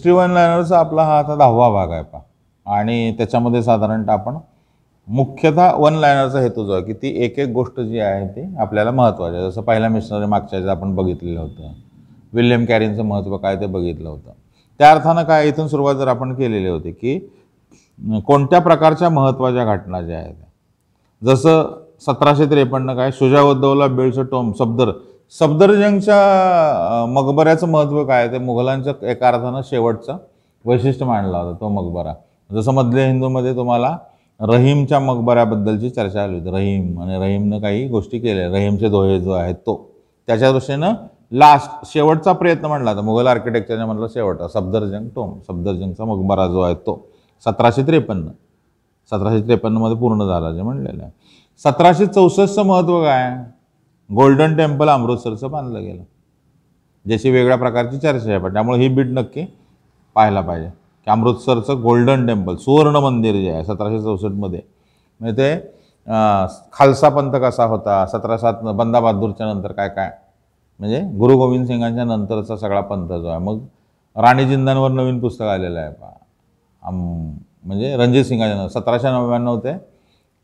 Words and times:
History 0.00 0.12
one 0.12 0.30
लायनरचा 0.30 0.78
आपला 0.78 1.02
हा 1.04 1.18
आता 1.18 1.34
दहावा 1.36 1.68
भाग 1.70 1.90
आहे 1.92 2.02
पा 2.02 2.18
आणि 2.66 3.12
त्याच्यामध्ये 3.16 3.62
साधारणतः 3.62 4.12
आपण 4.12 4.36
मुख्यतः 5.08 5.72
वन 5.78 5.94
लायनरचा 6.00 6.40
हेतू 6.40 6.64
जो 6.66 6.72
आहे 6.72 6.82
की 6.82 6.92
ती 6.92 7.08
एक 7.24 7.38
एक 7.38 7.48
गोष्ट 7.52 7.80
जी 7.80 7.98
आहे 8.00 8.26
ती 8.28 8.44
आपल्याला 8.60 8.90
महत्त्वाची 8.90 9.36
आहे. 9.36 9.50
जसं 9.50 9.62
पहिल्या 9.62 9.88
मिशनरी 9.90 10.26
मागच्या 10.26 10.70
आपण 10.70 10.94
बघितलेलं 10.94 11.40
होतं. 11.40 11.72
विल्यम 12.32 12.64
कॅरींचं 12.64 13.02
महत्त्व 13.04 13.36
काय 13.36 13.56
ते 13.60 13.66
बघितलं 13.66 14.08
होतं. 14.08 14.30
त्या 14.80 14.90
अर्थानं 14.90 15.22
काय 15.24 15.48
इथून 15.48 15.68
सुरुवात 15.68 15.94
जर 15.94 16.08
आपण 16.08 16.34
केलेली 16.34 16.68
होती 16.68 16.92
की 16.92 17.18
कोणत्या 18.26 18.60
प्रकारच्या 18.60 19.08
महत्त्वाच्या 19.08 19.64
घटना 19.74 20.00
ज्या 20.02 20.18
आहेत. 20.18 20.34
जसं 21.22 21.72
सतराशे 22.06 22.46
त्रेपन्न 22.50 22.94
काय 22.96 23.10
शुजाउद्दौला 23.12 23.86
बेळचं 23.86 24.24
टोम 24.24 24.52
सफदर 24.52 24.90
सफदरजंगच्या 25.38 27.04
मकबऱ्याचं 27.08 27.68
महत्त्व 27.68 28.04
काय? 28.04 28.32
ते 28.32 28.38
मुघलांच्या 28.38 29.10
एका 29.10 29.28
अर्थानं 29.28 29.60
शेवटचं 29.64 30.16
वैशिष्ट्य 30.64 31.06
मांडला 31.06 31.38
होता 31.38 31.56
तो 31.60 31.68
मकबरा. 31.68 32.14
जसं 32.52 32.74
मधल्या 32.74 33.06
हिंदूमध्ये 33.06 33.54
तुम्हाला 33.56 33.96
रहीमच्या 34.40 34.98
मकबऱ्याबद्दलची 35.00 35.90
चर्चा 35.90 36.22
आली 36.22 36.38
होती. 36.38 36.50
रहीम 36.50 37.00
आणि 37.02 37.18
रहीमनं 37.18 37.60
काही 37.60 37.88
गोष्टी 37.88 38.18
केल्या. 38.18 38.48
रहीमचे 38.48 38.88
दोहे 38.88 39.20
जो 39.20 39.30
आहेत 39.30 39.54
तो. 39.54 39.90
त्याच्या 40.26 40.52
दृष्टीनं 40.52 40.92
लास्ट 41.32 41.92
शेवटचा 41.92 42.32
प्रयत्न 42.32 42.66
म्हणला 42.66 42.90
होता. 42.90 43.02
मुघल 43.02 43.26
आर्किटेक्चरने 43.26 43.84
म्हटलं 43.84 44.06
शेवट. 44.06 44.42
सफदरजंग 44.42 45.08
टोम. 45.08 45.38
सफदरजंगचा 45.38 46.04
मकबरा 46.04 46.46
जो 46.46 46.60
आहे 46.60 46.74
तो. 46.74 47.08
सतराशे 47.44 47.82
त्रेपन्न. 47.82 48.28
सतराशे 49.10 49.46
त्रेपन्नमध्ये 49.46 49.96
पूर्ण 49.96 50.26
झाला 50.26 50.52
जे 50.52 50.62
म्हणलेलं 50.62 51.02
आहे. 51.02 51.12
सतराशे 51.64 52.06
चौसष्टचं 52.06 52.62
महत्त्व 52.62 53.02
काय? 53.04 53.36
गोल्डन 54.10 54.56
टेम्पल 54.56 54.88
अमृतसरचं 54.88 55.50
बांधलं 55.50 55.82
गेलं. 55.82 56.02
ज्याची 57.06 57.30
वेगळ्या 57.30 57.56
प्रकारची 57.58 57.98
चर्चा 57.98 58.30
आहे 58.30 58.38
पण 58.38 58.52
त्यामुळे 58.52 58.78
ही 58.78 58.88
बीट 58.94 59.06
नक्की 59.08 59.44
पाहायला 60.16 60.40
पाहिजे. 60.40 60.68
की 60.68 61.10
अमृतसरचं 61.10 61.80
गोल्डन 61.82 62.26
टेम्पल 62.26 62.56
सुवर्ण 62.56 62.96
मंदिर 63.04 63.34
जे 63.34 63.50
आहे 63.50 63.64
सतराशे 63.64 64.00
चौसष्टमध्ये 64.02 64.60
म्हणजे 65.20 65.36
ते 65.36 65.78
खालसा 66.72 67.08
पंथ 67.08 67.36
कसा 67.42 67.64
होता 67.64 68.04
सतरा 68.06 68.36
सात 68.38 68.62
बंदा 68.64 69.00
बहादूरच्या 69.00 69.52
नंतर 69.52 69.72
काय 69.72 69.88
काय? 69.88 70.10
म्हणजे 70.80 71.00
गुरु 71.18 71.36
गोविंद 71.38 71.66
सिंगांच्या 71.66 72.04
नंतरचा 72.04 72.56
सगळा 72.56 72.80
पंथ 72.80 73.08
जो 73.12 73.28
आहे. 73.28 73.38
मग 73.38 73.58
राणी 74.16 74.44
जिंदांवर 74.48 74.90
नवीन 74.90 75.20
पुस्तक 75.20 75.44
आलेलं 75.44 75.78
आहे. 75.80 75.92
पहा. 75.92 76.10
म्हणजे 76.82 77.96
रणजित 77.96 78.24
सिंगाच्या 78.24 78.68
सतराशे 78.70 79.10
नव्याण्णव 79.10 79.58
ते 79.58 79.72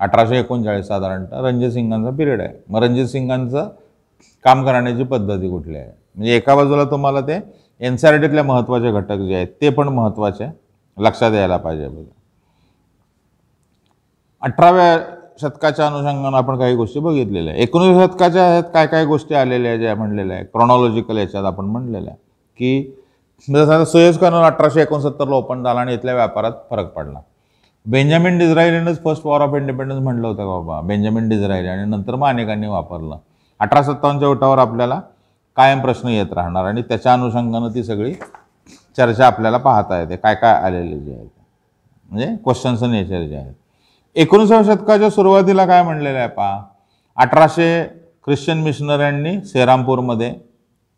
अठराशे 0.00 0.38
एकोणचाळीस 0.38 0.86
साधारणतः 0.86 1.40
रणजित 1.46 1.70
सिंगांचा 1.70 2.10
पिरियड 2.10 2.40
आहे. 2.40 2.52
मग 2.68 2.82
रणजितसिंगांचं 2.82 3.68
काम 4.44 4.64
करण्याची 4.66 5.04
पद्धती 5.04 5.48
कुठली 5.50 5.76
आहे? 5.76 5.90
म्हणजे 6.16 6.34
एका 6.36 6.54
बाजूला 6.54 6.84
तुम्हाला 6.84 7.20
ते 7.20 7.38
एन 7.80 7.96
सी 7.96 8.06
आर 8.06 8.16
टीतले 8.20 8.42
महत्त्वाचे 8.42 8.90
घटक 8.92 9.18
जे 9.18 9.34
आहेत 9.34 9.48
ते 9.60 9.68
पण 9.70 9.88
महत्त्वाचे 9.88 10.46
लक्षात 10.96 11.32
यायला 11.32 11.56
पाहिजे 11.56 11.88
बघा. 11.88 12.10
अठराव्या 14.42 14.98
शतकाच्या 15.40 15.86
अनुषंगानं 15.86 16.36
आपण 16.36 16.58
काही 16.58 16.76
गोष्टी 16.76 17.00
बघितलेल्या 17.00 17.52
आहेत. 17.52 17.62
एकोणीस 17.62 17.96
शतकाच्या 18.02 18.46
ह्यात 18.48 18.70
काय 18.74 18.86
काय 18.86 19.04
गोष्टी 19.04 19.34
आलेल्या 19.34 19.70
आहेत 19.70 19.80
ज्या 19.80 19.94
म्हणलेल्या 19.94 20.36
आहेत? 20.36 20.46
क्रॉनॉलॉजिकल 20.52 21.16
याच्यात 21.16 21.44
आपण 21.44 21.64
म्हणलेल्या 21.64 22.14
की 22.58 22.82
जसं 23.48 23.72
आता 23.72 23.84
सुएज 23.84 24.18
कॅनल 24.18 24.42
अठराशे 24.42 24.80
एकोणसत्तरला 24.82 25.36
ओपन 25.36 25.62
झाला 25.64 25.80
आणि 25.80 25.94
इथल्या 25.94 26.14
व्यापारात 26.14 26.52
फरक 26.70 26.92
पडला. 26.92 27.18
बेंजामिन 27.86 28.38
डिझरायलीनंच 28.38 29.02
फर्स्ट 29.02 29.26
वॉर 29.26 29.40
ऑफ 29.40 29.54
इंडिपेंडन्स 29.54 30.02
म्हटलं 30.02 30.26
होतं 30.26 30.46
बाबा. 30.46 30.80
बेंजामिन 30.80 31.28
डिझरायली 31.28 31.68
आणि 31.68 31.84
नंतर 31.90 32.14
मग 32.14 32.28
अनेकांनी 32.28 32.66
वापरलं. 32.66 33.18
अठरा 33.60 33.82
सत्तावन्नच्या 33.82 34.28
उठावर 34.28 34.58
आपल्याला 34.58 35.00
कायम 35.56 35.80
प्रश्न 35.80 36.08
येत 36.08 36.32
राहणार. 36.32 36.64
आणि 36.64 36.82
त्याच्या 36.82 37.12
अनुषंगानं 37.12 37.74
ती 37.74 37.84
सगळी 37.84 38.12
चर्चा 38.96 39.26
आपल्याला 39.26 39.58
पाहता 39.58 40.00
येते. 40.00 40.16
काय 40.16 40.34
काय 40.34 40.54
आलेले 40.54 40.98
जे 41.00 41.12
आहेत. 41.12 41.28
म्हणजे 42.10 42.26
क्वेश्चन्स 42.44 42.82
नेचर 42.82 43.22
जे 43.22 43.36
आहेत. 43.36 43.54
एकोणीसाव्या 44.16 44.74
शतकाच्या 44.74 45.10
सुरुवातीला 45.10 45.66
काय 45.66 45.82
म्हणलेलं 45.82 46.18
आहे 46.18 46.28
पहा. 46.28 46.60
अठराशे 47.16 47.84
ख्रिश्चन 48.26 48.58
मिशनऱ्यांनी 48.58 49.40
सेरामपूरमध्ये 49.40 50.34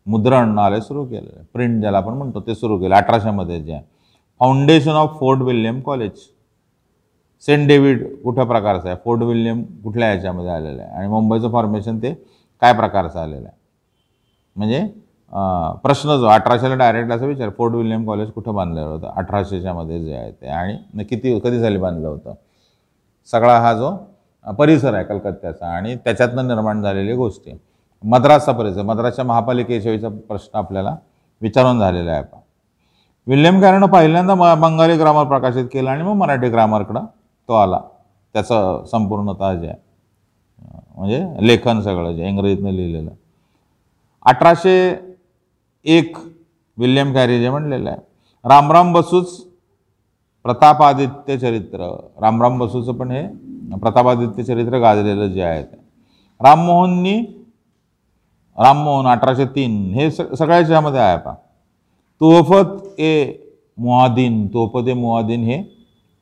मुद्रण 0.05 0.53
नाले 0.55 0.81
सुरू 0.81 1.05
केलेलं. 1.05 1.43
प्रिंट 1.53 1.79
ज्याला 1.81 1.97
आपण 1.97 2.13
म्हणतो 2.13 2.41
ते 2.41 2.55
सुरू 2.55 2.77
केलं. 2.77 2.95
अठराशेमध्ये 2.95 3.59
जे 3.59 3.73
आहे. 3.73 3.83
Foundation 4.39 4.91
of 4.91 5.17
Fort 5.19 5.41
William 5.41 5.79
College 5.81 6.11
saint 7.47 7.67
David 7.67 8.03
कुठ्या 8.23 8.43
प्रकारचं 8.45 8.87
आहे? 8.89 8.97
फोर्ट 9.05 9.21
विल्यम 9.23 9.61
कुठल्या 9.83 10.11
याच्यामध्ये 10.13 10.51
आलेलं 10.51 10.81
आहे? 10.81 10.91
आणि 10.91 11.07
मुंबईचं 11.07 11.51
फॉर्मेशन 11.51 11.97
ते 12.01 12.13
काय 12.61 12.73
प्रकारचं 12.73 13.19
आलेलं 13.19 13.47
आहे? 13.47 13.57
म्हणजे 14.55 14.81
प्रश्न 15.83 16.15
जो 16.19 16.25
अठराशेला 16.27 16.75
डायरेक्ट 16.75 17.11
असं 17.11 17.25
विचार 17.27 17.49
फोर्ट 17.57 17.73
विल्यम 17.75 18.05
कॉलेज 18.05 18.31
कुठं 18.31 18.53
बांधलेलं 18.55 18.87
होतं? 18.87 19.07
अठराशेच्यामध्ये 19.15 19.99
जे 20.05 20.15
आहे 20.15 20.31
ते. 20.31 20.47
आणि 20.47 21.03
किती 21.03 21.39
कधी 21.39 21.59
साली 21.61 21.77
बांधलं 21.77 22.07
होतं? 22.07 22.33
सगळा 23.29 23.57
हा 23.59 23.73
जो 23.73 23.91
परिसर 24.45 24.93
आहे 24.93 25.03
कलकत्त्याचा 25.05 25.67
आणि 25.67 25.95
त्याच्यातनं 25.95 26.47
निर्माण 26.47 26.81
झालेली 26.81 27.13
गोष्टी. 27.15 27.51
मद्रासचा 28.03 28.51
परिसर 28.51 28.81
मद्रासच्या 28.81 29.25
महापालिकेविषयीचा 29.25 30.09
प्रश्न 30.27 30.57
आपल्याला 30.57 30.95
विचारून 31.41 31.79
झालेला 31.79 32.11
आहे. 32.11 32.23
विल्यम 33.27 33.61
कॅरनं 33.61 33.87
पहिल्यांदा 33.87 34.35
म 34.35 34.53
बंगाली 34.61 34.97
ग्रामर 34.97 35.23
प्रकाशित 35.27 35.65
केलं 35.73 35.89
आणि 35.89 36.03
मग 36.03 36.15
मराठी 36.17 36.49
ग्रामरकडं 36.49 37.05
तो 37.49 37.53
आला. 37.53 37.79
त्याचं 38.35 38.83
संपूर्णतः 38.87 39.53
जे 39.59 39.67
आहे 39.67 39.77
म्हणजे 40.97 41.47
लेखन 41.47 41.81
सगळं 41.81 42.15
जे 42.15 42.27
इंग्रजीतनं 42.27 42.71
लिहिलेलं. 42.71 43.09
अठराशे 44.25 44.75
एक 45.85 46.17
विल्यम 46.77 47.13
कॅरी 47.13 47.39
जे 47.39 47.49
म्हणलेलं 47.49 47.89
आहे 47.89 47.99
रामराम 48.45 48.91
बसूच 48.93 49.37
प्रतापादित्य 50.45 51.37
चरित्र 51.37 51.89
रामराम 52.21 52.59
बसूचं 52.59 52.93
पण 52.97 53.11
हे 53.11 53.21
प्रतापादित्य 53.77 54.43
चरित्र 54.43 54.79
गाजलेलं 54.79 55.27
जे 55.33 55.41
आहे 55.43 55.63
ते. 55.63 55.77
राममोहननी 56.41 57.19
राममोहन 58.57 59.07
अठराशे 59.07 59.45
तीन 59.55 59.83
हे 59.93 60.09
स 60.11 60.21
सगळ्याच 60.37 60.71
आहे 60.71 61.17
पा 61.17 61.33
तोहफत 62.21 62.99
ए 62.99 63.11
मुआदिन 63.77 64.45
तोहफत 64.53 64.87
ए 64.89 64.93
मुआदिन 64.93 65.43
हे 65.43 65.61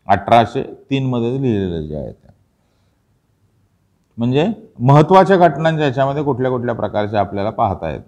अठराशे 0.08 0.62
तीनमध्ये 0.90 1.42
लिहिलेलं 1.42 1.88
जे 1.88 1.96
आहे 1.96 2.12
ते. 2.12 2.28
म्हणजे 4.18 4.46
महत्त्वाच्या 4.80 5.38
घटनांच्या 5.38 5.86
याच्यामध्ये 5.86 6.24
कुठल्या 6.24 6.52
कुठल्या 6.52 6.76
प्रकारच्या 6.76 7.20
आपल्याला 7.20 7.50
पाहता 7.50 7.90
येत. 7.92 8.02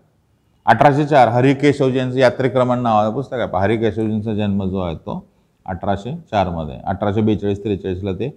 अठराशे 0.66 1.06
चार 1.06 1.28
हरिकेशवजींचं 1.28 2.18
यात्रेक्रमण 2.18 2.80
नावाचं 2.80 3.14
पुस्तक 3.14 3.36
आहे. 3.36 3.64
हरिकेशवजींचा 3.64 4.34
जन्म 4.34 4.64
जो 4.70 4.80
आहे 4.80 4.96
तो 4.96 5.24
अठराशे 5.66 6.16
चारमध्ये 6.32 6.78
अठराशे 6.84 7.22
बेचाळीस 7.22 7.64
त्रेचाळीसला 7.64 8.12
ते 8.14 8.30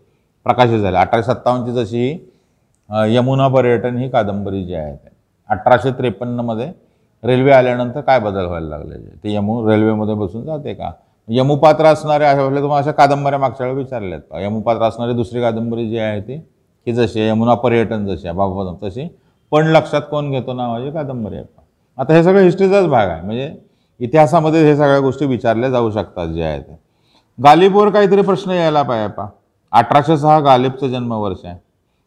प्रकाशित 0.47 0.79
झाले. 0.79 0.97
अठराशे 0.97 1.33
सत्तावन्नची 1.33 1.73
जशी 1.75 1.99
ही 1.99 3.15
यमुना 3.15 3.49
पर्यटन 3.49 3.97
ही 3.97 4.09
कादंबरी 4.11 4.65
जी 4.65 4.75
आहे 4.75 4.97
अठराशे 5.51 5.91
त्रेपन्नमध्ये 5.99 6.71
रेल्वे 7.23 7.53
आल्यानंतर 7.53 8.01
काय 8.01 8.19
बदल 8.21 8.45
व्हायला 8.47 8.69
लागले? 8.69 8.99
ते 9.25 9.35
यमु 9.35 9.69
रेल्वेमध्ये 9.69 10.15
बसून 10.15 10.45
जाते 10.45 10.75
का? 10.75 10.91
यमुपात्र 11.37 11.87
असणारे 11.87 12.25
अशा 12.25 12.47
तुम्हाला 12.49 12.77
अशा 12.77 12.93
कादंबऱ्या 12.93 13.39
मागच्या 13.39 13.67
वेळेला 13.67 13.81
विचारल्या 13.81 14.19
आहेत 14.19 14.45
यमुपात्र 14.45 14.83
असणारी 14.83 15.13
दुसरी 15.15 15.41
कादंबरी 15.41 15.89
जी 15.91 15.99
आहे 15.99 16.21
ती 16.21 16.39
की 16.87 16.93
जशी 16.93 17.21
आहे 17.21 17.29
यमुना 17.29 17.55
पर्यटन 17.55 18.07
जशी 18.07 18.29
आहे 18.29 18.37
बाबा 18.37 18.73
तशी. 18.83 19.07
पण 19.53 19.67
लक्षात 19.67 20.03
कोण 20.11 20.31
घेतो 20.31 20.53
नावाची 20.53 20.91
कादंबरी 20.91 21.37
आहे. 21.37 21.45
आता 21.99 22.15
हे 22.15 22.23
सगळं 22.23 22.43
हिस्ट्रीचाच 22.43 22.87
भाग 22.87 23.09
आहे. 23.09 23.23
म्हणजे 23.23 23.51
इतिहासामध्ये 24.01 24.63
हे 24.65 24.77
सगळ्या 24.77 25.01
गोष्टी 25.01 25.27
विचारल्या 25.27 25.71
जाऊ 25.71 25.91
शकतात 25.91 26.29
जे 26.29 26.43
आहे 26.43 26.61
ते. 26.61 26.77
गालिबवर 27.39 27.91
काहीतरी 27.91 28.23
प्रश्न 28.23 28.51
यायला 28.51 28.83
पाहिजे 28.83 29.13
पा 29.13 29.27
अठराशे 29.73 30.17
सहा 30.17 30.39
गालिबचं 30.41 30.89
जन्मवर्ष 30.89 31.45
आहे. 31.45 31.59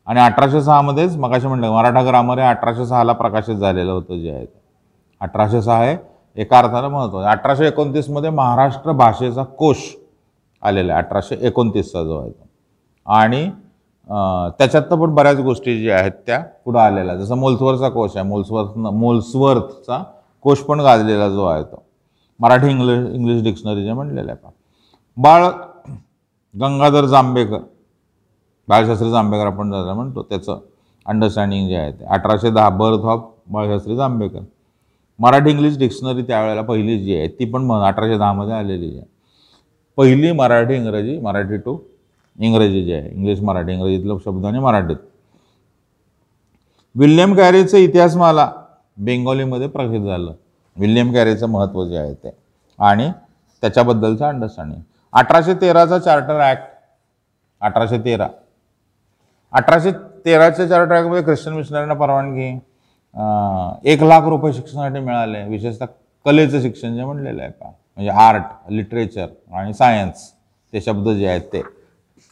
आणि 0.08 0.20
अठराशे 0.20 0.62
सहामध्येच 0.62 1.16
मगाशी 1.18 1.48
म्हटलं 1.48 1.72
मराठा 1.72 2.04
ग्रामर 2.08 2.40
हे 2.40 2.46
अठराशे 2.46 2.86
सहाला 2.86 3.14
प्रकाशित 3.14 3.56
झालेलं 3.56 3.92
होतं 3.92 4.20
जे 4.22 4.32
आहे 4.32 4.46
ते. 4.46 4.60
अठराशे 5.22 5.62
सहा 5.62 5.84
हे 5.84 5.96
एका 6.36 6.58
अर्थानं 6.60 6.88
महत्त्वाचं 6.90 7.28
अठराशे 7.30 7.68
एकोणतीसमध्ये 7.68 8.30
महाराष्ट्र 8.30 8.92
भाषेचा 8.92 9.44
कोश 9.60 9.78
आलेला 10.64 10.94
आहे 10.94 11.04
अठराशे 11.04 11.36
एकोणतीसचा 11.48 12.04
जो 12.04 12.18
आहे 12.20 12.30
तो. 12.30 12.48
आणि 13.06 13.44
त्याच्यात 14.10 14.52
त्याच्यातनं 14.58 14.98
पण 15.00 15.14
बऱ्याच 15.16 15.38
गोष्टी 15.40 15.82
ज्या 15.82 15.98
आहेत 16.00 16.12
त्या 16.26 16.40
पुढं 16.66 16.80
आलेल्या 16.80 17.16
जसं 17.16 17.38
मोल्सवरचा 17.38 17.90
कोश 17.90 18.16
आहे 18.16 18.26
मोल्सवर्थ 18.28 18.78
मोल्सवर्थचा 18.78 20.02
कोश 20.46 20.60
पण 20.60 20.80
गाजलेला 20.80 21.30
जो 21.30 21.46
आहे 21.46 21.64
तो. 21.64 21.84
मराठी 22.40 22.70
इंग्लिश 22.70 23.14
इंग्लिश 23.16 23.42
डिक्शनरी 23.44 23.84
जे 23.84 23.94
म्हणलेलं 23.94 24.32
आहे. 24.32 24.40
पहा. 24.40 24.52
बाळ 25.18 25.46
गंगाधर 26.56 27.06
जांभेकर 27.06 27.60
बाळशास्त्री 28.68 29.10
जांभेकर 29.12 29.46
आपण 29.46 29.72
ज्याला 29.72 29.94
म्हणतो 29.94 30.24
त्याचं 30.24 30.60
अंडरस्टँडिंग 31.06 31.68
जे 31.68 31.76
आहे 31.76 31.92
ते. 31.92 32.06
अठराशे 32.06 32.50
दहा 32.50 32.70
birth 32.70 33.06
of 33.06 33.26
Balshastri 33.48 33.96
Jambhekar. 33.96 34.40
Marathi 35.20 35.50
English 35.52 35.78
dictionary 35.80 36.22
त्यावेळेला 36.28 36.62
पहिली 36.62 36.98
जी 37.04 37.16
आहे 37.18 37.28
ती 37.40 37.46
पण 37.52 37.72
अठराशे 37.72 38.18
दहामध्ये 38.18 38.54
आलेली 38.54 38.98
आहे. 38.98 39.06
पहिली 39.98 40.32
मराठी 40.32 40.76
इंग्रजी 40.76 41.18
मराठी 41.20 41.58
टू 41.58 41.78
इंग्रजी 42.40 42.84
जी 42.86 42.94
आहे 42.94 43.10
इंग्लिश 43.10 43.40
मराठी 43.42 43.74
इंग्रजीतलं 43.74 44.18
शब्द 44.26 44.46
आणि 44.46 44.60
मराठीत. 44.60 44.96
विल्यम 46.96 47.36
कॅरीचं 47.36 47.78
इतिहासमाला 47.78 48.50
बेंगॉलीमध्ये 48.98 49.68
प्रसिद्ध 49.68 50.06
झालं. 50.06 50.34
विल्यम 50.78 51.14
कॅरीचं 51.14 51.50
महत्त्व 51.50 51.86
जे 51.86 51.98
आहे 51.98 52.14
ते. 52.14 52.36
आणि 52.80 53.10
त्याच्याबद्दलचं 53.64 54.26
अंडरस्टँडिंग 54.26 54.82
अठराशे 55.14 55.54
तेराचा 55.62 56.00
चार्टर 56.00 56.40
ॲक्ट 56.42 56.64
अठराशे 57.62 57.98
तेरा. 58.06 58.28
अठराशे 59.54 59.92
तेराच्या 60.26 60.68
चार्टर 60.68 60.96
ॲक्टमध्ये 60.96 61.24
ख्रिश्चन 61.26 61.54
मिशनरीना 61.54 61.94
परवानगी. 61.94 62.52
एक 63.16 64.04
लाख 64.04 64.28
रुपये 64.30 64.54
शिक्षणासाठी 64.54 65.00
मिळाले. 65.00 65.44
विशेषतः 65.50 65.86
कलेचं 66.26 66.62
शिक्षण 66.62 66.96
जे 66.96 67.04
म्हणलेलं 67.04 67.42
आहे 67.42 67.52
पहा 67.52 67.70
म्हणजे 67.70 68.10
आर्ट 68.12 68.72
लिटरेचर 68.72 69.28
आणि 69.54 69.74
सायन्स 69.74 70.32
ते 70.74 70.82
शब्द 70.82 71.10
जे 71.10 71.28
आहेत 71.28 71.42
ते. 71.54 71.62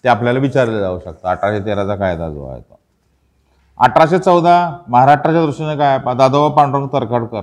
ते 0.04 0.10
आपल्याला 0.10 0.40
विचारले 0.40 0.80
जाऊ 0.80 1.00
शकतं 1.00 1.28
अठराशे 1.30 1.66
तेराचा 1.66 1.96
कायदा 1.96 2.30
जो 2.30 2.46
आहे 2.46 2.60
तो. 2.60 2.80
अठराशे 3.80 4.18
चौदा 4.20 4.56
महाराष्ट्राच्या 4.88 5.46
दृष्टीने 5.46 5.76
काय 5.78 5.88
आहे 5.88 6.00
पहा? 6.00 6.14
दादोबा 6.14 6.56
पांडुरंग 6.56 6.88
तरखडकर 6.94 7.42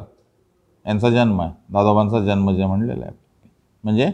यांचा 0.87 1.10
जन्म 1.10 1.40
आहे. 1.40 1.50
दादोबांचा 1.72 2.20
जन्म 2.25 2.50
जे 2.56 2.66
म्हणलेला 2.66 3.04
आहे. 3.04 3.14
म्हणजे 3.84 4.10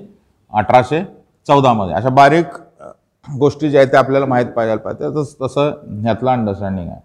अठराशे 0.53 1.03
चौदामध्ये. 1.47 1.95
अशा 1.95 2.09
बारीक 2.09 2.57
गोष्टी 3.29 3.71
ज्या 3.71 3.81
आहेत 3.81 3.91
त्या 3.91 4.01
आपल्याला 4.01 4.27
माहीत 4.27 4.47
पाहिजे 4.57 4.77
पाहिजे. 4.77 5.11
तसं 5.17 5.45
तसं 5.45 6.01
ह्यातलं 6.03 6.31
अंडरस्टँडिंग 6.31 6.89
आहे. 6.89 7.01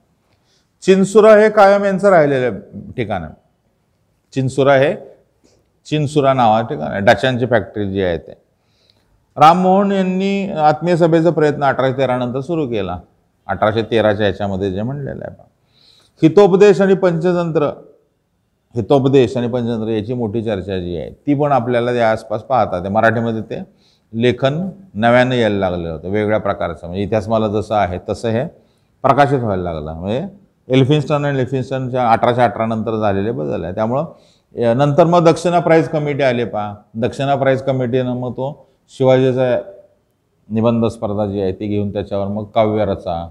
चिन्सुरा 0.84 1.34
हे 1.36 1.50
कायम 1.50 1.84
यांचं 1.86 2.10
राहिलेलं 2.10 2.60
ठिकाण 2.98 3.24
आहे. 3.24 3.34
चिन्सुरा 4.34 4.76
हे 4.76 4.96
चिन्सुरा 5.88 6.34
नावाचं 6.34 6.68
ठिकाण 6.68 6.92
आहे. 6.92 7.02
डचांची 7.02 7.46
फॅक्टरी 7.46 7.90
जी 7.92 8.02
आहे 8.04 8.18
ते. 8.18 8.34
राममोहन 9.38 9.92
यांनी 9.92 10.50
आत्मीय 10.52 10.96
सभेचा 10.98 11.30
प्रयत्न 11.30 11.64
अठराशे 11.64 11.98
तेरानंतर 11.98 12.40
सुरू 12.40 12.68
केला. 12.68 12.98
अठराशे 13.48 13.82
तेराच्या 13.92 14.26
याच्यामध्ये 14.28 14.72
जे 14.72 14.82
म्हणलेलं 14.82 15.24
आहे. 15.28 15.36
हितोपदेश 16.22 16.82
आणि 16.82 16.94
पंचतंत्र. 16.94 17.70
हितोपदेश 18.76 19.38
आणि 19.38 19.48
पंचतंत्र 19.48 19.90
याची 19.90 20.14
मोठी 20.14 20.44
चर्चा 20.44 20.80
जी 20.80 20.98
आहे 20.98 21.10
ती 21.28 21.34
पण 21.36 21.52
आपल्याला 21.52 21.92
या 21.92 22.12
आसपास 22.12 22.44
पाहता 22.44 22.90
मराठीमध्ये 22.90 23.42
ते 23.42 23.62
लेखन 24.14 24.62
नव्यानं 24.94 25.36
यायला 25.36 25.58
लागलं 25.60 25.90
होतं. 25.90 26.10
वेगळ्या 26.10 26.40
प्रकारचं. 26.40 26.88
म्हणजे 26.88 27.04
इतिहास 27.04 27.28
मला 27.28 27.48
जसं 27.48 27.76
आहे 27.76 28.00
तसं 28.10 28.30
हे 28.30 28.46
प्रकाशित 29.04 29.40
व्हायला 29.40 29.64
लागलं. 29.64 29.94
म्हणजे 29.94 30.22
एल्फिन्स्टन 30.76 31.26
आणि 31.26 31.38
लेफिन्स्टनच्या 31.38 32.10
अठराशे 32.12 32.42
अठरा 32.42 32.66
नंतर 32.66 32.96
झालेले 32.98 33.32
बदल 33.32 33.64
आहे. 33.64 33.74
त्यामुळं 33.76 34.78
नंतर 34.78 35.06
मग 35.06 35.24
दक्षिणा 35.26 35.60
प्राईज 35.60 35.88
कमिटी 35.90 36.24
आले 36.24 36.46
पहा. 36.46 36.74
दक्षिणा 37.02 37.36
प्राईज 37.36 37.62
कमिटीनं 37.64 38.20
मग 38.20 38.32
तो 38.34 38.54
शिवाजीचा 38.94 39.56
निबंध 40.50 40.86
स्पर्धा 40.86 41.26
जी 41.26 41.42
आहे 41.42 41.52
ती 41.52 41.68
घेऊन 41.68 41.92
त्याच्यावर 41.94 42.28
मग 42.28 42.46
काव्य 42.56 42.86
रचा. 42.86 43.28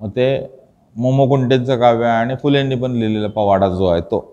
मग 0.00 0.10
ते 0.16 0.26
मोमो 0.96 1.26
कुंटेंचं 1.28 1.78
काव्य 1.78 2.06
आणि 2.06 2.34
फुलेंनी 2.42 2.74
पण 2.74 2.92
लिहिलेला 2.92 3.28
पवाडा 3.28 3.68
जो 3.68 3.86
आहे 3.86 4.00
तो. 4.10 4.24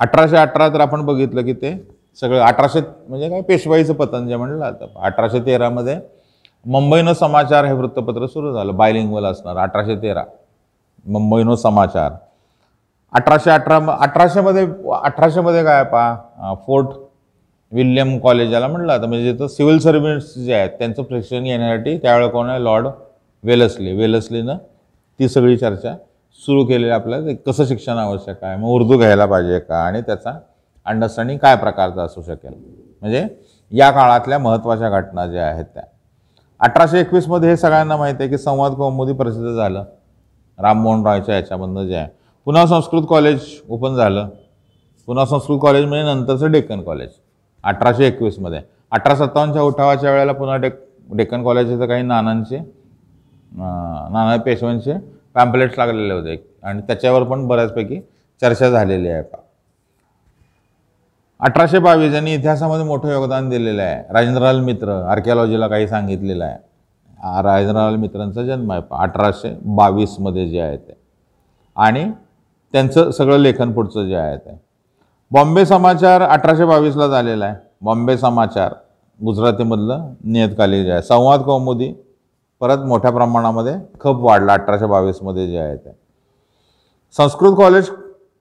अठराशे 0.00 0.36
अठरा 0.36 0.68
तर 0.68 0.80
आपण 0.80 1.04
बघितलं 1.06 1.44
की 1.44 1.52
ते 1.52 1.72
सगळं 2.20 2.40
अठराशे 2.42 2.80
म्हणजे 3.08 3.28
काय 3.28 3.40
पेशवाईचं 3.42 3.94
पतन 3.94 4.28
जे 4.28 4.36
म्हणलं 4.36 4.64
आता. 4.64 4.86
अठराशे 4.96 5.40
तेरामध्ये 5.46 5.98
मुंबईनं 6.66 7.12
समाचार 7.12 7.64
हे 7.64 7.72
वृत्तपत्र 7.72 8.26
सुरू 8.26 8.52
झालं. 8.52 8.76
बायलिंगवल 8.76 9.24
असणार 9.26 9.56
अठराशे 9.56 9.96
तेरा. 10.02 10.24
मुंबईनो 11.06 11.54
समाचार. 11.56 12.12
अठराशे 13.12 13.50
अठरा 13.50 13.76
अठराशेमध्ये 14.00 14.66
अठराशेमध्ये 15.02 15.64
काय 15.64 15.82
पहा 15.84 16.54
फोर्ट 16.66 16.88
विल्यम 17.72 18.18
कॉलेज 18.18 18.52
याला 18.52 18.66
म्हटलं 18.66 18.92
आता 18.92 19.06
म्हणजे 19.06 19.32
जिथं 19.32 19.46
सिव्हिल 19.46 19.78
सर्व्हिस 19.78 20.34
जे 20.44 20.54
आहेत 20.54 20.70
त्यांचं 20.78 21.02
प्रशिक्षण 21.02 21.44
घेण्यासाठी 21.44 21.96
त्यावेळेला 21.98 22.30
कोण 22.32 22.50
आहे? 22.50 22.62
Lord 22.64 22.88
Wellesley. 23.44 23.92
वेलसलीनं 23.92 24.56
ती 25.18 25.28
सगळी 25.28 25.56
चर्चा 25.56 25.94
सुरू 26.40 26.64
केलेली 26.64 26.90
आपल्याला. 26.90 27.26
ते 27.26 27.34
कसं 27.46 27.64
शिक्षण 27.66 27.98
आवश्यक 27.98 28.44
आहे? 28.44 28.56
मग 28.56 28.68
उर्दू 28.68 28.98
घ्यायला 28.98 29.26
पाहिजे 29.26 29.58
का? 29.58 29.82
आणि 29.84 30.00
त्याचा 30.00 30.38
अंडरस्टँडिंग 30.86 31.38
काय 31.38 31.56
प्रकारचा 31.56 32.02
असू 32.02 32.22
शकेल? 32.22 32.54
म्हणजे 33.00 33.26
या 33.72 33.90
काळातल्या 33.90 34.38
महत्त्वाच्या 34.38 34.90
घटना 34.90 35.26
ज्या 35.26 35.46
आहेत 35.46 35.64
त्या. 35.64 35.82
अठराशे 36.60 37.00
एकवीसमध्ये 37.00 37.50
हे 37.50 37.56
सगळ्यांना 37.56 37.96
माहिती 37.96 38.22
आहे 38.22 38.30
की 38.30 38.38
संवाद 38.38 38.72
कौमुदी 38.72 39.12
प्रसिद्ध 39.12 39.54
झालं. 39.54 39.84
राममोहन 40.58 41.06
रॉयच्या 41.06 41.34
याच्यामधनं 41.34 41.86
जे 41.86 41.96
आहे. 41.96 42.08
पुन्हा 42.46 42.64
संस्कृत 42.66 43.02
कॉलेज 43.08 43.44
ओपन 43.68 43.94
झालं. 43.96 44.28
पुन्हा 45.08 45.24
संस्कृत 45.24 45.58
कॉलेज 45.62 45.84
म्हणजे 45.84 46.04
नंतरचं 46.04 46.52
डेक्कन 46.52 46.82
कॉलेज 46.82 47.10
अठराशे 47.64 48.06
एकवीसमध्ये. 48.06 48.60
अठरा 48.90 49.14
सत्तावन्नच्या 49.16 49.62
उठावाच्या 49.62 50.10
वेळेला 50.10 50.32
पुन्हा 50.32 50.56
डेक 50.56 50.72
डेक्कन 51.12 51.42
कॉलेजचे 51.44 51.86
काही 51.86 52.02
नानांचे 52.02 52.58
नाना 53.52 54.36
पेशव्यांचे 54.44 54.94
पॅम्पलेट्स 55.34 55.78
लागलेले 55.78 56.14
होते. 56.14 56.36
आणि 56.62 56.82
त्याच्यावर 56.86 57.22
पण 57.22 57.46
बऱ्याचपैकी 57.48 58.00
चर्चा 58.42 58.70
झालेली 58.70 59.08
आहे. 59.08 59.22
अठराशे 61.40 61.78
बावीस 61.78 62.12
यांनी 62.14 62.34
इतिहासामध्ये 62.34 62.84
मोठं 62.86 63.10
योगदान 63.12 63.48
दिलेलं 63.48 63.82
आहे. 63.82 64.02
राजेंद्रलाल 64.12 64.60
मित्र 64.60 65.00
आर्किओलॉजीला 65.02 65.68
काही 65.68 65.88
सांगितलेलं 65.88 66.44
आहे. 66.44 66.56
राजेंद्रलाल 67.22 67.96
मित्रांचा 67.96 68.42
जन्म 68.44 68.72
आहे. 68.72 68.82
अठराशे 68.92 69.54
बावीसमध्ये 69.76 70.48
जे 70.48 70.60
आहे 70.60 70.76
ते. 70.76 70.98
आणि 71.76 72.04
त्यांचं 72.74 73.10
सगळं 73.10 73.38
लेखन 73.38 73.72
पुढचं 73.72 74.08
जे 74.08 74.14
आहे 74.16 74.36
ते. 74.36 74.58
बॉम्बे 75.30 75.64
समाचार 75.66 76.22
अठराशे 76.22 76.64
बावीसला 76.64 77.06
झालेला 77.06 77.44
आहे. 77.44 77.54
बॉम्बे 77.82 78.16
समाचार 78.16 78.74
गुजरातीमधलं 79.20 80.12
नियतकालिक 80.24 80.84
जे 80.84 80.92
आहे. 80.92 81.02
संवाद 81.02 81.42
कौमुदी 81.42 81.92
परत 82.60 82.84
मोठ्या 82.86 83.10
प्रमाणामध्ये 83.10 83.74
खप 84.00 84.20
वाढला 84.22 84.52
अठराशे 84.52 84.86
बावीसमध्ये 84.86 85.46
जे 85.50 85.58
आहे 85.58 85.76
ते. 85.76 85.96
संस्कृत 87.14 87.56
कॉलेज 87.56 87.90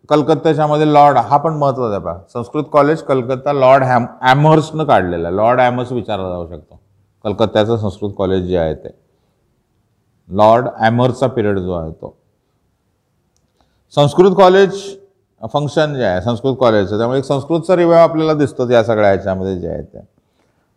कलकत्त्याच्यामध्ये 0.10 0.94
लॉर्ड 0.94 1.18
हा 1.18 1.38
पण 1.38 1.54
महत्त्वाचा 1.58 2.10
आहे 2.10 2.20
संस्कृत 2.34 2.64
कॉलेज 2.74 3.02
कलकत्ता 3.04 3.54
लॉर्ड 3.54 3.84
हॅम 3.84 4.06
ॲमहर्सनं 4.22 4.84
काढलेला 4.84 5.28
आहे. 5.28 5.38
लॉर्ड 5.38 5.60
ॲमर्स 5.60 5.92
विचारला 5.92 6.30
जाऊ 6.30 6.48
शकतो. 6.48 6.80
कलकत्त्याचं 7.26 7.78
संस्कृत 7.78 8.12
कॉलेज 8.18 8.44
जे 8.48 8.58
आहे 8.58 8.74
ते. 8.74 8.90
लॉर्ड 10.30 10.68
ॲमरचा 10.80 11.28
पिरियड 11.28 11.60
जो 11.60 11.74
आहे 11.74 11.92
तो. 11.92 12.16
संस्कृत 13.94 14.36
कॉलेज 14.38 14.82
फंक्शन 15.54 15.94
जे 15.96 16.04
आहे 16.06 16.22
संस्कृत 16.22 16.56
कॉलेजचं 16.60 16.98
त्यामुळे 16.98 17.20
एक 17.20 17.26
संस्कृतचा 17.26 17.76
रिवाय 17.76 18.02
आपल्याला 18.02 18.34
दिसतो 18.34 18.70
या 18.70 18.84
सगळ्या 18.84 19.10
ह्याच्यामध्ये 19.10 19.58
जे 19.60 19.68
आहे 19.68 19.82
ते. 19.84 20.00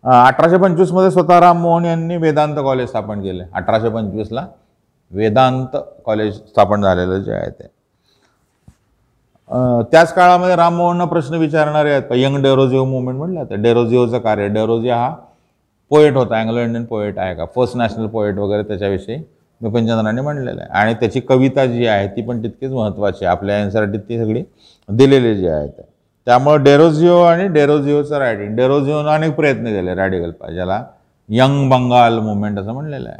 अठराशे 0.03 0.57
पंचवीसमध्ये 0.57 1.11
स्वतः 1.11 1.39
राममोहन 1.39 1.85
यांनी 1.85 2.17
वेदांत 2.17 2.55
कॉलेज 2.63 2.89
स्थापन 2.89 3.21
केले. 3.21 3.43
अठराशे 3.53 3.89
पंचवीसला 3.89 4.45
वेदांत 5.11 5.77
कॉलेज 6.05 6.35
स्थापन 6.37 6.81
झालेलं 6.81 7.19
जे 7.23 7.33
आहे 7.33 7.49
ते. 7.49 7.67
त्याच 9.91 10.13
काळामध्ये 10.13 10.55
राममोहननं 10.55 11.05
प्रश्न 11.07 11.35
विचारणारे 11.37 11.91
आहेत 11.91 12.11
यंग 12.17 12.41
डेरोजिओ 12.43 12.83
मुवमेंट 12.85 13.17
म्हटलं 13.17 13.49
तर 13.49 13.55
डेरोजिओचं 13.61 14.19
कार्य 14.19 14.47
डेरोजिओ 14.47 14.93
हा 14.93 15.15
पोएट 15.91 16.15
होता 16.17 16.39
अँग्लो 16.39 16.59
इंडियन 16.61 16.85
पोएट 16.85 17.17
आहे 17.19 17.35
का? 17.35 17.45
फर्स्ट 17.55 17.75
नॅशनल 17.77 18.07
पोएट 18.07 18.37
वगैरे 18.37 18.63
त्याच्याविषयी 18.67 19.17
बिपिनचंद्रांनी 19.61 20.21
म्हणलेलं 20.21 20.61
आहे. 20.61 20.69
आणि 20.79 20.93
त्याची 20.99 21.19
कविता 21.19 21.65
जी 21.65 21.85
आहे 21.87 22.07
ती 22.15 22.21
पण 22.21 22.41
तितकीच 22.43 22.71
महत्त्वाची 22.71 23.25
आहे. 23.25 23.31
आपल्या 23.31 23.57
यांसाठी 23.59 23.97
ती 23.97 24.17
सगळी 24.19 24.43
दिलेली 24.89 25.35
जी 25.35 25.47
आहे 25.47 25.67
त्यामुळे 26.27 26.63
त्यामुळं 26.63 27.25
आणि 27.27 27.47
डेरोझिओचं 27.53 28.17
रायटिंग 28.19 28.55
डेरोझिओनं 28.55 29.09
अनेक 29.11 29.35
प्रयत्न 29.35 29.73
केले 29.73 29.93
रॅडिकल 29.95 30.31
ज्याला 30.53 30.83
यंग 31.29 31.69
बंगाल 31.69 32.19
मुवमेंट 32.19 32.59
असं 32.59 32.73
म्हणलेलं 32.73 33.09
आहे. 33.09 33.17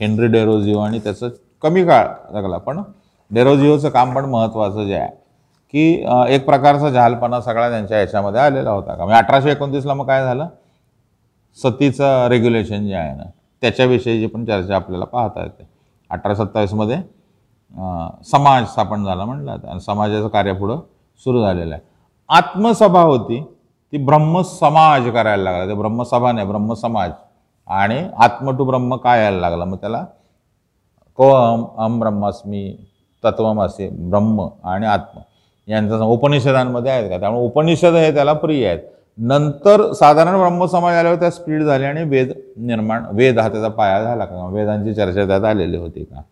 हेनरी 0.00 0.26
डेरोझिओ 0.26 0.78
आणि 0.80 0.98
त्याचं 1.04 1.28
कमी 1.62 1.84
काळ 1.86 2.06
लागला. 2.32 2.58
पण 2.58 2.82
डेरोझिओचं 3.30 3.88
काम 3.90 4.14
पण 4.14 4.24
महत्त्वाचं 4.30 4.86
जे 4.86 4.94
आहे 4.94 5.10
की 5.74 6.32
एक 6.34 6.44
प्रकारचा 6.46 6.90
जहालपणा 6.90 7.40
सगळा 7.40 7.68
त्यांच्या 7.70 7.98
याच्यामध्ये 8.00 8.40
आलेला 8.40 8.70
होता 8.70 8.94
का? 8.94 9.04
म्हणजे 9.04 9.18
अठराशे 9.18 9.50
एकोणतीसला 9.50 9.94
मग 9.94 10.06
काय 10.06 10.22
झालं? 10.24 10.46
सतीचं 11.58 12.26
रेग्युलेशन 12.30 12.86
जे 12.86 12.94
आहे 12.94 13.14
ना 13.16 13.24
त्याच्याविषयीची 13.62 14.26
पण 14.26 14.44
चर्चा 14.44 14.76
आपल्याला 14.76 15.04
पाहता 15.04 15.42
येते. 15.42 15.66
अठरा 16.10 16.34
सत्तावीसमध्ये 16.34 16.96
समाज 18.30 18.66
स्थापन 18.72 19.04
झाला 19.04 19.24
म्हटलं 19.24 19.68
आणि 19.70 19.80
समाजाचं 19.80 20.28
कार्य 20.28 20.52
पुढं 20.52 20.80
सुरू 21.22 21.42
झालेलं 21.42 21.74
आहे. 21.74 21.82
आत्मसभा 22.28 23.00
होती 23.02 23.40
ती 23.92 23.98
ब्रह्मसमाज 24.04 25.08
करायला 25.10 25.42
लागला. 25.42 25.66
ते 25.68 25.74
ब्रह्मसभा 25.78 26.32
नाही 26.32 26.46
ब्रह्मसमाज 26.46 27.10
आणि 27.68 27.98
आत्म 28.18 28.56
टू 28.56 28.64
ब्रह्म 28.64 28.96
काय 28.96 29.22
यायला 29.22 29.40
लागला? 29.40 29.64
मग 29.64 29.76
त्याला 29.76 30.04
को 31.18 31.30
अम 31.32 31.64
अम 31.84 31.98
ब्रह्मास्मी 32.00 32.70
तत्वमसी 33.24 33.88
ब्रह्म 33.90 34.48
आणि 34.64 34.86
आत्म. 34.86 35.20
यांचा 35.68 36.04
उपनिषदांमध्ये 36.04 36.92
आहेत 36.92 37.08
का? 37.10 37.18
त्यामुळे 37.18 37.46
उपनिषद 37.46 37.94
हे 37.94 38.12
त्याला 38.14 38.32
प्रिय 38.32 38.66
आहेत. 38.66 38.80
नंतर 39.18 39.92
साधारण 39.92 40.36
ब्रह्मसमाज 40.38 40.96
आल्यावर 40.96 41.18
त्या 41.18 41.30
स्पीड 41.30 41.62
झाली 41.62 41.84
आणि 41.84 42.02
वेद 42.04 42.32
निर्माण 42.56 43.04
वेद 43.12 43.38
हा 43.38 43.48
त्याचा 43.48 43.68
पाया 43.68 44.02
झाला 44.02 44.24
का? 44.24 44.46
वेदांची 44.52 44.94
चर्चा 44.94 45.26
त्यात 45.26 45.44
आलेली 45.44 45.76
होती 45.76 46.04
का? 46.04 46.22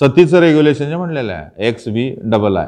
सतीचं 0.00 0.40
रेग्युलेशन 0.40 0.88
जे 0.88 0.96
म्हणलेलं 0.96 1.32
आहे 1.32 1.66
X 1.68 1.88
V 1.88 2.14
double 2.22 2.56
I 2.56 2.66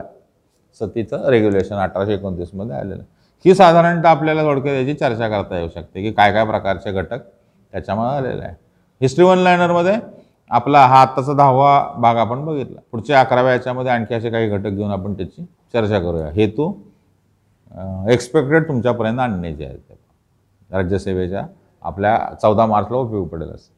सतीचं 0.81 1.29
regulation 1.29 1.75
अठराशे 1.75 2.14
एकोणतीसमध्ये 2.14 2.76
आलेलं. 2.76 2.95
आहे. 2.95 3.09
ही 3.45 3.55
साधारणतः 3.55 4.09
आपल्याला 4.09 4.43
थोडक्यात 4.43 4.76
याची 4.76 4.95
चर्चा 4.95 5.29
करता 5.29 5.59
येऊ 5.59 5.69
शकते 5.69 6.02
की 6.02 6.12
काय 6.12 6.33
काय 6.33 6.45
प्रकारचे 6.45 6.93
घटक 6.93 7.21
त्याच्यामध्ये 7.73 8.17
आलेले 8.19 8.43
आहे. 8.45 8.55
हिस्ट्री 9.00 9.25
वन 9.25 9.38
लायनरमध्ये 9.38 9.95
आपला 10.50 10.87
हा 10.87 11.00
आत्ताचा 11.00 11.33
दहावा 11.33 11.81
भाग 11.99 12.17
आपण 12.17 12.45
बघितला. 12.45 12.81
पुढच्या 12.93 13.21
अकराव्या 13.21 13.52
याच्यामध्ये 13.52 13.93
आणखी 13.93 14.14
असे 14.14 14.31
काही 14.31 14.49
घटक 14.49 14.69
घेऊन 14.69 14.90
आपण 14.90 15.12
त्याची 15.14 15.45
चर्चा 15.73 15.99
करूया. 15.99 16.31
हेतू 16.35 16.73
एक्सपेक्टेड 18.11 18.69
तुमच्यापर्यंत 18.69 19.19
आणण्याचे 19.19 19.65
आहेत 19.65 19.93
राज्यसेवेच्या 20.71 21.47
आपल्या 21.83 22.35
चौदा 22.43 22.67
मार्चला 22.67 22.97
उपयोग 22.97 23.29
पडेल 23.29 23.50
असं. 23.50 23.73